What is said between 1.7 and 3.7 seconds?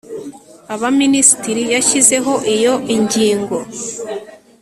yashyizeho iyo ingingo